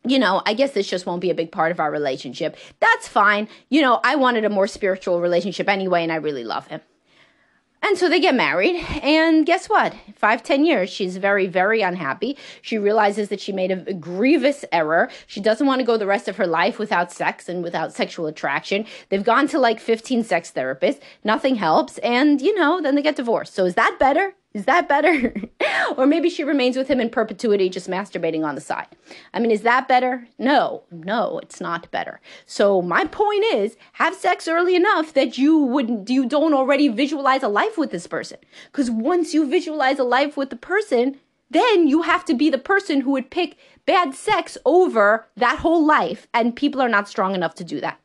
you 0.05 0.17
know, 0.17 0.41
I 0.45 0.53
guess 0.53 0.71
this 0.71 0.87
just 0.87 1.05
won't 1.05 1.21
be 1.21 1.29
a 1.29 1.35
big 1.35 1.51
part 1.51 1.71
of 1.71 1.79
our 1.79 1.91
relationship. 1.91 2.57
That's 2.79 3.07
fine. 3.07 3.47
You 3.69 3.81
know, 3.81 3.99
I 4.03 4.15
wanted 4.15 4.45
a 4.45 4.49
more 4.49 4.67
spiritual 4.67 5.21
relationship 5.21 5.67
anyway, 5.67 6.03
and 6.03 6.11
I 6.11 6.15
really 6.15 6.43
love 6.43 6.67
him. 6.67 6.81
And 7.81 7.97
so 7.97 8.09
they 8.09 8.19
get 8.19 8.35
married, 8.35 8.75
and 9.01 9.45
guess 9.45 9.69
what? 9.69 9.95
Five, 10.15 10.43
ten 10.43 10.65
years, 10.65 10.89
she's 10.89 11.17
very, 11.17 11.47
very 11.47 11.81
unhappy. 11.81 12.37
She 12.61 12.77
realizes 12.77 13.29
that 13.29 13.39
she 13.39 13.51
made 13.51 13.71
a, 13.71 13.93
grievous 13.93 14.65
error. 14.71 15.09
She 15.27 15.39
doesn't 15.39 15.65
want 15.65 15.79
to 15.79 15.85
go 15.85 15.97
the 15.97 16.05
rest 16.05 16.27
of 16.27 16.35
her 16.35 16.45
life 16.45 16.77
without 16.77 17.11
sex 17.11 17.47
and 17.47 17.63
without 17.63 17.93
sexual 17.93 18.27
attraction. 18.27 18.85
They've 19.07 19.23
gone 19.23 19.47
to 19.47 19.59
like 19.59 19.79
15 19.79 20.23
sex 20.23 20.51
therapists. 20.51 20.99
Nothing 21.23 21.55
helps. 21.55 21.97
And, 21.99 22.41
you 22.41 22.53
know, 22.55 22.81
then 22.81 22.95
they 22.95 23.01
get 23.01 23.15
divorced. 23.15 23.53
So 23.53 23.65
is 23.65 23.75
that 23.75 23.97
better? 23.97 24.33
Is 24.53 24.65
that 24.65 24.89
better? 24.89 25.33
or 25.97 26.07
maybe 26.07 26.29
she 26.29 26.43
remains 26.43 26.75
with 26.75 26.87
him 26.87 26.99
in 26.99 27.09
perpetuity, 27.09 27.69
just 27.69 27.87
masturbating 27.87 28.43
on 28.43 28.55
the 28.55 28.61
side. 28.61 28.87
I 29.31 29.39
mean, 29.39 29.51
is 29.51 29.61
that 29.61 29.87
better? 29.87 30.27
No, 30.39 30.83
no, 30.91 31.39
it's 31.43 31.61
not 31.61 31.91
better. 31.91 32.19
So 32.47 32.81
my 32.81 33.05
point 33.05 33.43
is, 33.53 33.77
have 33.93 34.15
sex 34.15 34.47
early 34.47 34.75
enough 34.75 35.13
that 35.13 35.37
you 35.37 35.57
wouldn't, 35.57 36.09
you 36.09 36.25
don't 36.27 36.55
already 36.55 36.87
visualize 36.87 37.43
a 37.43 37.47
life 37.47 37.77
with 37.77 37.91
this 37.91 38.07
person. 38.07 38.37
Because 38.71 38.89
once 38.89 39.35
you 39.35 39.47
visualize 39.47 39.99
a 39.99 40.03
life 40.03 40.35
with 40.35 40.49
the 40.49 40.55
person, 40.55 41.19
then 41.51 41.87
you 41.87 42.01
have 42.03 42.25
to 42.25 42.33
be 42.33 42.49
the 42.49 42.57
person 42.57 43.01
who 43.01 43.11
would 43.11 43.29
pick 43.29 43.55
bad 43.85 44.15
sex 44.15 44.57
over 44.65 45.27
that 45.35 45.59
whole 45.59 45.85
life, 45.85 46.27
and 46.33 46.55
people 46.55 46.81
are 46.81 46.89
not 46.89 47.07
strong 47.07 47.35
enough 47.35 47.55
to 47.55 47.63
do 47.63 47.79
that. 47.81 47.99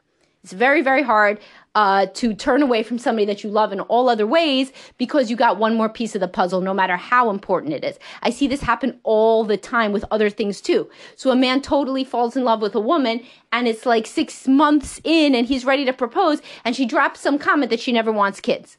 It's 0.44 0.52
very, 0.52 0.82
very 0.82 1.02
hard 1.02 1.40
uh, 1.74 2.04
to 2.12 2.34
turn 2.34 2.60
away 2.60 2.82
from 2.82 2.98
somebody 2.98 3.24
that 3.24 3.42
you 3.42 3.48
love 3.48 3.72
in 3.72 3.80
all 3.80 4.10
other 4.10 4.26
ways 4.26 4.72
because 4.98 5.30
you 5.30 5.36
got 5.36 5.58
one 5.58 5.74
more 5.74 5.88
piece 5.88 6.14
of 6.14 6.20
the 6.20 6.28
puzzle, 6.28 6.60
no 6.60 6.74
matter 6.74 6.96
how 6.96 7.30
important 7.30 7.72
it 7.72 7.82
is. 7.82 7.98
I 8.20 8.28
see 8.28 8.46
this 8.46 8.60
happen 8.60 9.00
all 9.04 9.44
the 9.44 9.56
time 9.56 9.90
with 9.90 10.04
other 10.10 10.28
things 10.28 10.60
too. 10.60 10.90
So 11.16 11.30
a 11.30 11.36
man 11.36 11.62
totally 11.62 12.04
falls 12.04 12.36
in 12.36 12.44
love 12.44 12.60
with 12.60 12.74
a 12.74 12.80
woman 12.80 13.22
and 13.52 13.66
it's 13.66 13.86
like 13.86 14.06
six 14.06 14.46
months 14.46 15.00
in 15.02 15.34
and 15.34 15.46
he's 15.46 15.64
ready 15.64 15.86
to 15.86 15.94
propose 15.94 16.42
and 16.62 16.76
she 16.76 16.84
drops 16.84 17.20
some 17.20 17.38
comment 17.38 17.70
that 17.70 17.80
she 17.80 17.90
never 17.90 18.12
wants 18.12 18.38
kids. 18.38 18.76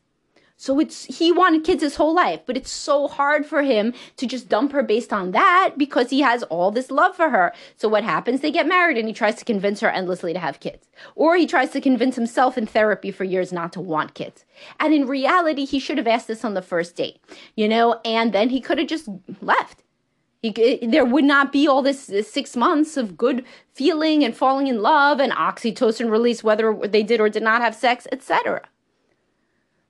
So 0.57 0.79
it's 0.79 1.03
he 1.05 1.31
wanted 1.33 1.65
kids 1.65 1.83
his 1.83 1.97
whole 1.97 2.15
life, 2.15 2.41
but 2.45 2.55
it's 2.55 2.71
so 2.71 3.07
hard 3.09 3.45
for 3.45 3.61
him 3.61 3.93
to 4.15 4.25
just 4.25 4.47
dump 4.47 4.71
her 4.71 4.83
based 4.83 5.11
on 5.11 5.31
that 5.31 5.73
because 5.77 6.09
he 6.09 6.21
has 6.21 6.43
all 6.43 6.71
this 6.71 6.89
love 6.89 7.15
for 7.15 7.29
her. 7.29 7.53
So 7.75 7.89
what 7.89 8.05
happens? 8.05 8.39
They 8.39 8.51
get 8.51 8.67
married 8.67 8.97
and 8.97 9.07
he 9.07 9.13
tries 9.13 9.35
to 9.35 9.45
convince 9.45 9.81
her 9.81 9.89
endlessly 9.89 10.31
to 10.31 10.39
have 10.39 10.61
kids. 10.61 10.87
Or 11.13 11.35
he 11.35 11.45
tries 11.45 11.71
to 11.71 11.81
convince 11.81 12.15
himself 12.15 12.57
in 12.57 12.65
therapy 12.65 13.11
for 13.11 13.25
years 13.25 13.51
not 13.51 13.73
to 13.73 13.81
want 13.81 14.13
kids. 14.13 14.45
And 14.79 14.93
in 14.93 15.07
reality, 15.07 15.65
he 15.65 15.77
should 15.77 15.97
have 15.97 16.07
asked 16.07 16.27
this 16.27 16.45
on 16.45 16.53
the 16.53 16.61
first 16.61 16.95
date, 16.95 17.19
you 17.55 17.67
know, 17.67 17.99
and 18.05 18.31
then 18.31 18.49
he 18.49 18.61
could 18.61 18.77
have 18.77 18.87
just 18.87 19.09
left. 19.41 19.83
He, 20.41 20.79
there 20.83 21.05
would 21.05 21.23
not 21.25 21.51
be 21.51 21.67
all 21.67 21.81
this, 21.81 22.05
this, 22.05 22.31
six 22.31 22.55
months 22.55 22.97
of 22.97 23.17
good 23.17 23.43
feeling 23.73 24.23
and 24.23 24.35
falling 24.35 24.67
in 24.67 24.81
love 24.81 25.19
and 25.19 25.33
oxytocin 25.33 26.09
release, 26.09 26.43
whether 26.43 26.73
they 26.83 27.03
did 27.03 27.19
or 27.19 27.29
did 27.29 27.43
not 27.43 27.61
have 27.61 27.75
sex, 27.75 28.07
etc. 28.11 28.61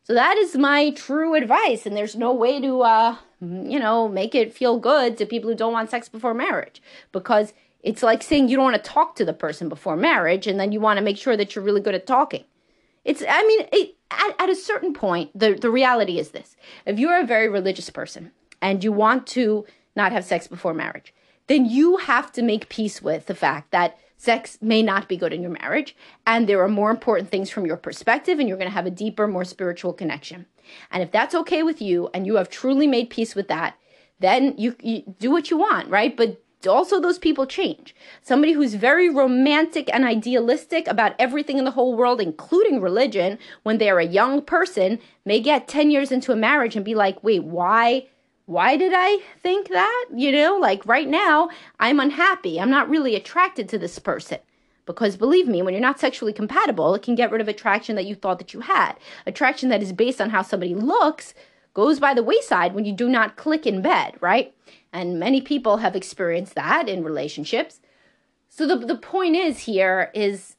So 0.06 0.14
that 0.14 0.38
is 0.38 0.56
my 0.56 0.92
true 0.92 1.34
advice. 1.34 1.88
And 1.88 1.98
there's 1.98 2.16
no 2.16 2.32
way 2.32 2.62
to, 2.62 2.82
uh, 2.82 3.16
you 3.42 3.80
know, 3.80 4.08
make 4.08 4.36
it 4.36 4.54
feel 4.54 4.80
good 4.80 5.18
to 5.18 5.26
people 5.26 5.50
who 5.50 5.56
don't 5.56 5.74
want 5.74 5.90
sex 5.90 6.08
before 6.08 6.36
marriage 6.36 6.80
because 7.12 7.54
it's 7.82 8.04
like 8.04 8.22
saying 8.22 8.48
you 8.48 8.56
don't 8.56 8.72
want 8.72 8.84
to 8.84 8.90
talk 8.90 9.16
to 9.16 9.26
the 9.26 9.34
person 9.34 9.68
before 9.68 9.98
marriage 9.98 10.46
and 10.46 10.60
then 10.60 10.72
you 10.72 10.80
want 10.80 10.98
to 10.98 11.04
make 11.04 11.18
sure 11.18 11.36
that 11.36 11.56
you're 11.56 11.66
really 11.66 11.82
good 11.82 11.96
at 11.96 12.06
talking. 12.06 12.44
It's, 13.04 13.24
I 13.28 13.42
mean, 13.48 13.68
it, 13.74 13.96
at, 14.12 14.42
at 14.42 14.50
a 14.50 14.56
certain 14.56 14.94
point, 14.94 15.32
the, 15.34 15.56
the 15.56 15.72
reality 15.72 16.20
is 16.20 16.30
this 16.30 16.56
if 16.86 17.00
you're 17.00 17.20
a 17.20 17.26
very 17.26 17.50
religious 17.50 17.90
person 17.90 18.32
and 18.62 18.84
you 18.84 18.92
want 18.92 19.26
to 19.28 19.66
not 19.96 20.12
have 20.12 20.24
sex 20.24 20.46
before 20.46 20.76
marriage, 20.76 21.16
then 21.48 21.66
you 21.66 21.98
have 21.98 22.32
to 22.34 22.44
make 22.44 22.70
peace 22.70 23.02
with 23.02 23.26
the 23.26 23.36
fact 23.36 23.72
that 23.72 23.98
sex 24.18 24.58
may 24.62 24.82
not 24.82 25.08
be 25.08 25.18
good 25.18 25.34
in 25.34 25.42
your 25.42 25.52
marriage 25.52 25.96
and 26.26 26.48
there 26.48 26.62
are 26.64 26.70
more 26.70 26.92
important 26.92 27.30
things 27.30 27.50
from 27.50 27.66
your 27.66 27.78
perspective 27.78 28.40
and 28.40 28.48
you're 28.48 28.58
going 28.58 28.70
to 28.70 28.74
have 28.74 28.86
a 28.86 28.92
deeper 28.92 29.28
more 29.28 29.46
spiritual 29.46 29.94
connection. 29.94 30.46
And 30.92 31.04
if 31.04 31.12
that's 31.12 31.36
okay 31.36 31.64
with 31.64 31.82
you 31.82 32.10
and 32.14 32.26
you 32.26 32.36
have 32.36 32.50
truly 32.50 32.88
made 32.88 33.10
peace 33.10 33.36
with 33.36 33.48
that 33.48 33.78
then 34.20 34.56
you, 34.58 34.76
you 34.82 35.04
do 35.20 35.32
what 35.32 35.50
you 35.50 35.58
want 35.58 35.90
right? 35.90 36.16
But 36.16 36.42
also 36.68 37.00
those 37.00 37.20
people 37.20 37.46
change. 37.46 37.96
Somebody 38.24 38.54
who's 38.54 38.74
very 38.74 39.08
romantic 39.08 39.88
and 39.94 40.04
idealistic 40.04 40.88
about 40.88 41.14
everything 41.20 41.60
in 41.60 41.66
the 41.66 41.72
whole 41.72 41.96
world 41.96 42.22
including 42.22 42.82
religion 42.82 43.38
when 43.64 43.78
they're 43.78 44.00
a 44.00 44.06
young 44.06 44.42
person 44.42 45.00
may 45.26 45.40
get 45.40 45.68
10 45.68 45.92
years 45.92 46.12
into 46.12 46.32
a 46.32 46.36
marriage 46.36 46.76
and 46.76 46.86
be 46.86 46.96
like 46.96 47.24
wait 47.24 47.44
why 47.44 48.08
why 48.46 48.78
did 48.78 48.94
I 48.96 49.20
think 49.42 49.70
that? 49.70 50.06
You 50.14 50.32
know, 50.32 50.58
like 50.58 50.86
right 50.86 51.08
now, 51.08 51.50
I'm 51.80 52.00
unhappy. 52.00 52.60
I'm 52.60 52.70
not 52.70 52.90
really 52.90 53.16
attracted 53.16 53.68
to 53.70 53.78
this 53.78 54.00
person. 54.00 54.40
Because 54.86 55.18
believe 55.18 55.48
me, 55.48 55.64
when 55.64 55.74
you're 55.74 55.82
not 55.82 56.00
sexually 56.00 56.34
compatible, 56.34 56.94
it 56.94 57.02
can 57.02 57.16
get 57.16 57.32
rid 57.32 57.42
of 57.42 57.48
attraction 57.48 57.96
that 57.96 58.06
you 58.06 58.14
thought 58.14 58.38
that 58.38 58.54
you 58.54 58.60
had. 58.60 58.94
Attraction 59.26 59.70
that 59.70 59.82
is 59.82 59.94
based 59.94 60.22
on 60.22 60.30
how 60.30 60.44
somebody 60.44 60.76
looks 60.76 61.34
goes 61.74 62.00
by 62.00 62.14
the 62.14 62.24
wayside 62.24 62.74
when 62.74 62.86
you 62.86 62.94
do 62.94 63.10
not 63.10 63.36
click 63.36 63.66
in 63.66 63.82
bed, 63.82 64.14
right? 64.22 64.54
And 64.94 65.20
many 65.20 65.42
people 65.42 65.78
have 65.78 65.96
experienced 65.96 66.54
that 66.56 66.88
in 66.88 67.04
relationships. 67.04 67.80
So 68.48 68.68
the 68.68 68.78
the 68.78 68.98
point 68.98 69.36
is 69.36 69.60
here 69.60 70.12
is 70.14 70.56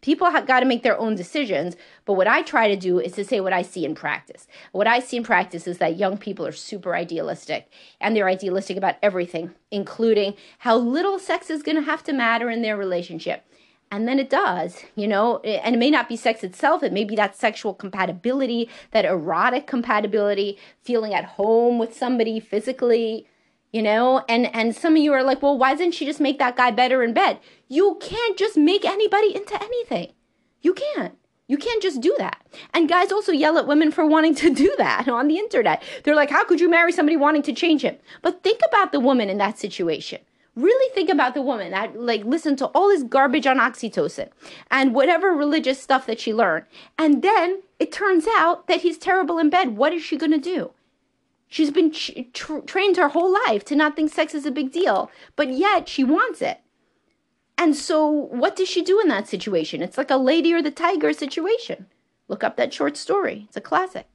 people 0.00 0.30
have 0.30 0.46
got 0.46 0.60
to 0.60 0.66
make 0.66 0.82
their 0.82 0.98
own 0.98 1.14
decisions 1.14 1.76
but 2.04 2.14
what 2.14 2.26
i 2.26 2.42
try 2.42 2.68
to 2.68 2.76
do 2.76 2.98
is 2.98 3.12
to 3.12 3.24
say 3.24 3.40
what 3.40 3.52
i 3.52 3.62
see 3.62 3.84
in 3.84 3.94
practice. 3.94 4.46
What 4.72 4.86
i 4.86 5.00
see 5.00 5.16
in 5.16 5.24
practice 5.24 5.66
is 5.66 5.78
that 5.78 5.98
young 5.98 6.18
people 6.18 6.46
are 6.46 6.52
super 6.52 6.94
idealistic 6.94 7.70
and 8.00 8.14
they're 8.14 8.28
idealistic 8.28 8.76
about 8.76 8.96
everything 9.02 9.52
including 9.70 10.34
how 10.60 10.76
little 10.76 11.18
sex 11.18 11.50
is 11.50 11.62
going 11.62 11.76
to 11.76 11.82
have 11.82 12.02
to 12.04 12.12
matter 12.12 12.50
in 12.50 12.62
their 12.62 12.76
relationship. 12.76 13.44
And 13.92 14.06
then 14.06 14.18
it 14.20 14.30
does 14.30 14.84
you 14.94 15.08
know 15.08 15.38
and 15.40 15.74
it 15.74 15.78
may 15.78 15.90
not 15.90 16.08
be 16.08 16.16
sex 16.16 16.44
itself 16.44 16.82
it 16.82 16.92
may 16.92 17.04
be 17.04 17.16
that 17.16 17.36
sexual 17.36 17.74
compatibility 17.74 18.68
that 18.92 19.04
erotic 19.04 19.66
compatibility 19.66 20.58
feeling 20.82 21.12
at 21.12 21.24
home 21.24 21.78
with 21.78 21.96
somebody 21.96 22.38
physically 22.38 23.26
you 23.72 23.82
know? 23.82 24.24
And 24.28 24.54
and 24.54 24.74
some 24.74 24.94
of 24.94 25.02
you 25.02 25.12
are 25.12 25.22
like 25.22 25.42
well 25.42 25.58
why 25.58 25.72
doesn't 25.72 25.92
she 25.92 26.06
just 26.06 26.20
make 26.20 26.38
that 26.38 26.56
guy 26.56 26.70
better 26.70 27.02
in 27.02 27.12
bed? 27.12 27.38
You 27.68 27.98
can't 28.00 28.38
just 28.38 28.56
make 28.56 28.84
anybody 28.84 29.34
into 29.34 29.60
anything. 29.62 30.12
You 30.60 30.74
can't. 30.74 31.16
You 31.46 31.56
can't 31.56 31.82
just 31.82 32.00
do 32.00 32.14
that. 32.18 32.46
And 32.72 32.88
guys 32.88 33.10
also 33.10 33.32
yell 33.32 33.58
at 33.58 33.66
women 33.66 33.90
for 33.90 34.06
wanting 34.06 34.36
to 34.36 34.54
do 34.54 34.72
that 34.78 35.08
on 35.18 35.26
the 35.26 35.38
internet. 35.38 35.82
They're 36.04 36.14
like 36.14 36.30
how 36.30 36.44
could 36.44 36.60
you 36.60 36.70
marry 36.70 36.92
somebody 36.92 37.16
wanting 37.16 37.42
to 37.42 37.52
change 37.52 37.82
him? 37.82 37.96
But 38.22 38.42
think 38.42 38.60
about 38.68 38.92
the 38.92 39.00
woman 39.00 39.28
in 39.28 39.38
that 39.38 39.58
situation. 39.58 40.20
Really 40.56 40.92
think 40.94 41.08
about 41.08 41.34
the 41.34 41.42
woman 41.42 41.70
that 41.70 41.98
like 41.98 42.24
listen 42.24 42.56
to 42.56 42.66
all 42.66 42.88
this 42.88 43.04
garbage 43.04 43.46
on 43.46 43.58
oxytocin 43.58 44.30
and 44.70 44.94
whatever 44.94 45.32
religious 45.32 45.80
stuff 45.80 46.06
that 46.06 46.20
she 46.20 46.34
learned. 46.34 46.66
And 46.98 47.22
then 47.22 47.62
it 47.78 47.92
turns 47.92 48.26
out 48.36 48.66
that 48.66 48.82
he's 48.82 48.98
terrible 48.98 49.38
in 49.38 49.48
bed. 49.48 49.76
What 49.76 49.92
is 49.92 50.02
she 50.02 50.16
going 50.16 50.32
to 50.32 50.38
do 50.38 50.72
She's 51.50 51.72
been 51.72 51.90
tra- 51.90 52.62
trained 52.62 52.96
her 52.96 53.08
whole 53.08 53.36
life 53.46 53.64
to 53.66 53.76
not 53.76 53.96
think 53.96 54.10
sex 54.10 54.34
is 54.34 54.46
a 54.46 54.52
big 54.52 54.70
deal, 54.70 55.10
but 55.34 55.50
yet 55.50 55.88
she 55.88 56.04
wants 56.04 56.40
it. 56.40 56.60
And 57.58 57.76
so, 57.76 58.08
what 58.08 58.54
does 58.54 58.68
she 58.68 58.82
do 58.82 59.00
in 59.00 59.08
that 59.08 59.28
situation? 59.28 59.82
It's 59.82 59.98
like 59.98 60.12
a 60.12 60.16
lady 60.16 60.54
or 60.54 60.62
the 60.62 60.70
tiger 60.70 61.12
situation. 61.12 61.88
Look 62.28 62.44
up 62.44 62.56
that 62.56 62.72
short 62.72 62.96
story, 62.96 63.46
it's 63.48 63.56
a 63.56 63.60
classic. 63.60 64.06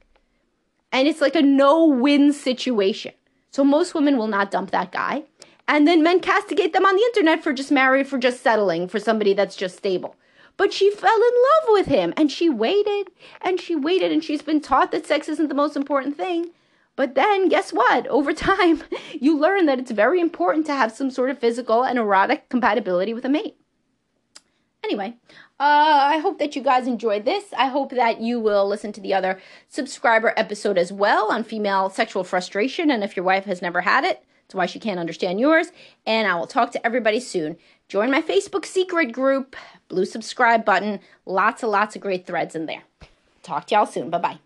And 0.90 1.06
it's 1.06 1.20
like 1.20 1.36
a 1.36 1.42
no 1.42 1.86
win 1.86 2.32
situation. 2.32 3.12
So, 3.50 3.62
most 3.62 3.94
women 3.94 4.16
will 4.16 4.28
not 4.28 4.50
dump 4.50 4.70
that 4.70 4.90
guy. 4.90 5.24
And 5.68 5.86
then 5.86 6.02
men 6.02 6.20
castigate 6.20 6.72
them 6.72 6.86
on 6.86 6.96
the 6.96 7.02
internet 7.02 7.42
for 7.42 7.52
just 7.52 7.70
married, 7.70 8.06
for 8.08 8.18
just 8.18 8.42
settling 8.42 8.88
for 8.88 8.98
somebody 8.98 9.34
that's 9.34 9.56
just 9.56 9.76
stable. 9.76 10.16
But 10.56 10.72
she 10.72 10.90
fell 10.90 11.16
in 11.16 11.20
love 11.20 11.68
with 11.68 11.86
him 11.86 12.14
and 12.16 12.32
she 12.32 12.48
waited 12.48 13.08
and 13.42 13.60
she 13.60 13.76
waited 13.76 14.10
and 14.10 14.24
she's 14.24 14.40
been 14.40 14.62
taught 14.62 14.90
that 14.92 15.04
sex 15.04 15.28
isn't 15.28 15.48
the 15.48 15.54
most 15.54 15.76
important 15.76 16.16
thing. 16.16 16.52
But 16.96 17.14
then, 17.14 17.48
guess 17.48 17.72
what? 17.72 18.06
Over 18.08 18.32
time, 18.32 18.82
you 19.12 19.38
learn 19.38 19.66
that 19.66 19.78
it's 19.78 19.90
very 19.90 20.20
important 20.20 20.66
to 20.66 20.74
have 20.74 20.90
some 20.92 21.10
sort 21.10 21.30
of 21.30 21.38
physical 21.38 21.84
and 21.84 21.98
erotic 21.98 22.48
compatibility 22.48 23.14
with 23.14 23.24
a 23.24 23.28
mate. 23.28 23.56
Anyway, 24.82 25.14
Uh, 25.58 26.12
I 26.14 26.18
hope 26.18 26.38
that 26.38 26.54
you 26.54 26.62
guys 26.62 26.86
enjoyed 26.86 27.24
this. 27.24 27.44
I 27.56 27.68
hope 27.68 27.90
that 27.90 28.20
you 28.20 28.38
will 28.38 28.68
listen 28.68 28.92
to 28.92 29.00
the 29.00 29.14
other 29.14 29.40
subscriber 29.68 30.34
episode 30.36 30.76
as 30.76 30.92
well 30.92 31.32
on 31.32 31.44
female 31.44 31.88
sexual 31.88 32.24
frustration. 32.24 32.90
And 32.90 33.02
if 33.02 33.16
your 33.16 33.24
wife 33.24 33.46
has 33.46 33.62
never 33.62 33.80
had 33.80 34.04
it, 34.04 34.22
it's 34.44 34.54
why 34.54 34.66
she 34.66 34.78
can't 34.78 35.00
understand 35.00 35.40
yours. 35.40 35.72
And 36.06 36.28
I 36.28 36.34
will 36.34 36.46
talk 36.46 36.72
to 36.72 36.86
everybody 36.86 37.20
soon. 37.20 37.56
Join 37.88 38.10
my 38.10 38.20
Facebook 38.22 38.66
secret 38.66 39.12
group, 39.12 39.56
blue 39.88 40.04
subscribe 40.04 40.64
button. 40.64 41.00
Lots 41.24 41.62
and 41.62 41.72
lots 41.72 41.96
of 41.96 42.02
great 42.02 42.26
threads 42.26 42.54
in 42.54 42.66
there. 42.66 42.82
Talk 43.42 43.66
to 43.68 43.74
y'all 43.74 43.86
soon. 43.86 44.10
Bye 44.10 44.18
bye. 44.18 44.45